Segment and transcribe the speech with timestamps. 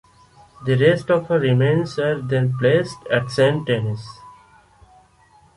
[0.65, 4.03] The rest of her remains were then placed at Saint-Denis.